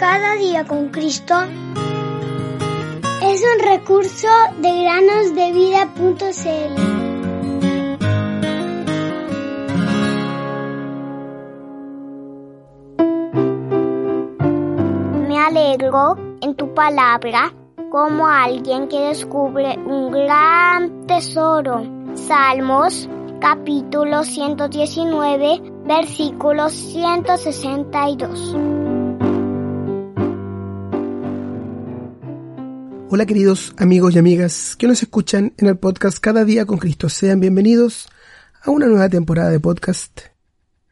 [0.00, 1.34] Cada día con Cristo
[3.22, 6.80] es un recurso de granosdevida.cl.
[15.28, 17.52] Me alegro en tu palabra
[17.90, 21.82] como alguien que descubre un gran tesoro.
[22.14, 23.06] Salmos
[23.38, 28.79] capítulo 119 versículo 162.
[33.12, 37.08] Hola queridos amigos y amigas que nos escuchan en el podcast Cada día con Cristo.
[37.08, 38.08] Sean bienvenidos
[38.62, 40.20] a una nueva temporada de podcast.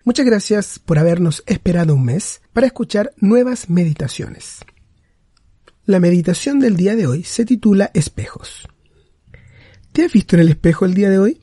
[0.02, 4.64] Muchas gracias por habernos esperado un mes para escuchar nuevas meditaciones.
[5.84, 8.66] La meditación del día de hoy se titula Espejos.
[9.92, 11.40] ¿Te has visto en el espejo el día de hoy?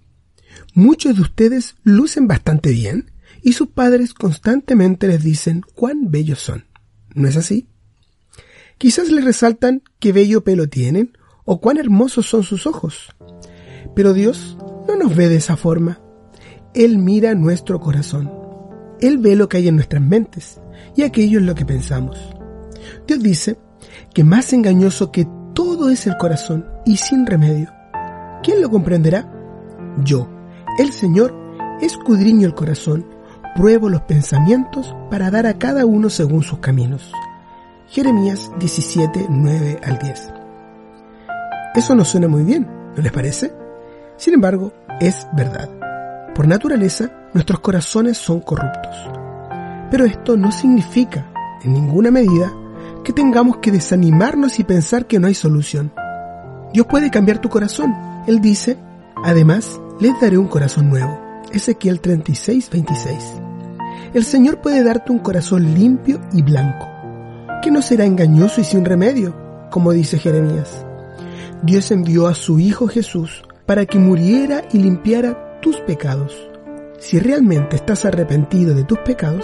[0.73, 6.65] Muchos de ustedes lucen bastante bien y sus padres constantemente les dicen cuán bellos son.
[7.13, 7.69] ¿No es así?
[8.77, 13.15] Quizás les resaltan qué bello pelo tienen o cuán hermosos son sus ojos.
[13.95, 16.01] Pero Dios no nos ve de esa forma.
[16.73, 18.31] Él mira nuestro corazón.
[18.99, 20.59] Él ve lo que hay en nuestras mentes
[20.95, 22.17] y aquello es lo que pensamos.
[23.07, 23.57] Dios dice
[24.13, 27.71] que más engañoso que todo es el corazón y sin remedio.
[28.43, 29.31] ¿Quién lo comprenderá?
[30.03, 30.29] Yo,
[30.79, 31.33] el Señor,
[31.81, 33.05] escudriño el corazón,
[33.55, 37.11] pruebo los pensamientos para dar a cada uno según sus caminos.
[37.87, 40.33] Jeremías 17, 9 al 10.
[41.75, 43.53] Eso no suena muy bien, ¿no les parece?
[44.17, 45.69] Sin embargo, es verdad.
[46.33, 48.95] Por naturaleza, nuestros corazones son corruptos.
[49.91, 51.31] Pero esto no significa,
[51.63, 52.51] en ninguna medida,
[53.03, 55.93] que tengamos que desanimarnos y pensar que no hay solución.
[56.73, 57.93] Dios puede cambiar tu corazón.
[58.25, 58.77] Él dice,
[59.23, 61.21] además, les daré un corazón nuevo.
[61.51, 63.15] Ezequiel 36, 26.
[64.15, 66.87] El Señor puede darte un corazón limpio y blanco,
[67.65, 69.35] que no será engañoso y sin remedio,
[69.71, 70.85] como dice Jeremías.
[71.63, 76.47] Dios envió a su Hijo Jesús para que muriera y limpiara tus pecados.
[76.99, 79.43] Si realmente estás arrepentido de tus pecados,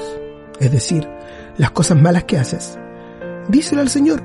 [0.60, 1.10] es decir,
[1.58, 2.78] las cosas malas que haces,
[3.50, 4.22] díselo al Señor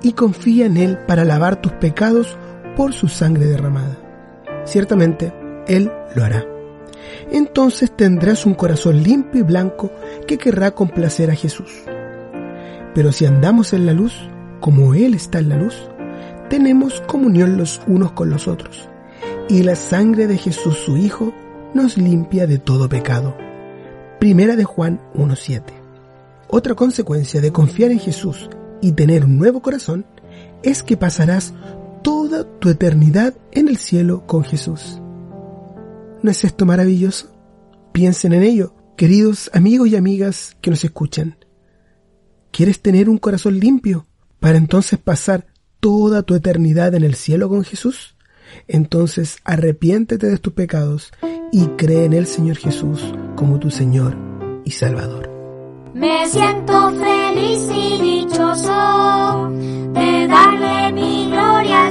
[0.00, 2.38] y confía en Él para lavar tus pecados
[2.76, 3.98] por su sangre derramada.
[4.64, 5.34] Ciertamente,
[5.66, 6.46] Él lo hará.
[7.32, 9.90] Entonces tendrás un corazón limpio y blanco
[10.28, 11.82] que querrá complacer a Jesús.
[12.94, 14.14] Pero si andamos en la luz,
[14.60, 15.88] como Él está en la luz,
[16.48, 18.88] tenemos comunión los unos con los otros,
[19.48, 21.32] y la sangre de Jesús su Hijo
[21.74, 23.36] nos limpia de todo pecado.
[24.18, 25.62] Primera de Juan 1.7.
[26.48, 28.50] Otra consecuencia de confiar en Jesús
[28.80, 30.04] y tener un nuevo corazón
[30.62, 31.54] es que pasarás
[32.02, 35.00] toda tu eternidad en el cielo con Jesús.
[36.22, 37.28] ¿No es esto maravilloso?
[37.92, 41.36] Piensen en ello, queridos amigos y amigas que nos escuchan.
[42.50, 44.06] ¿Quieres tener un corazón limpio
[44.40, 45.46] para entonces pasar
[45.78, 48.14] toda tu eternidad en el cielo con Jesús?
[48.66, 51.12] Entonces arrepiéntete de tus pecados
[51.52, 54.16] y cree en el Señor Jesús como tu Señor
[54.64, 55.30] y Salvador.
[55.94, 59.50] Me siento feliz y dichoso
[59.92, 61.89] de darle mi gloria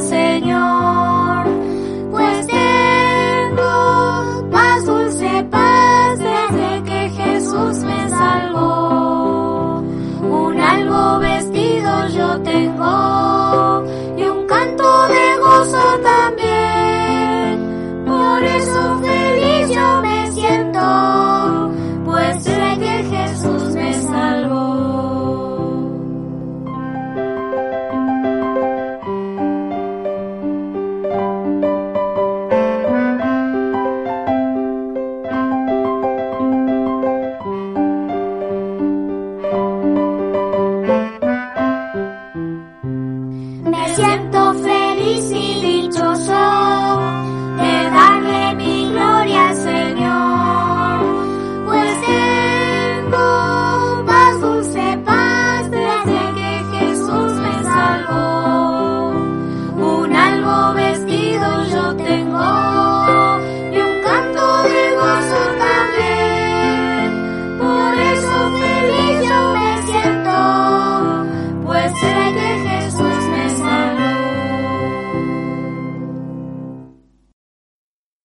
[44.00, 45.49] siento feliz.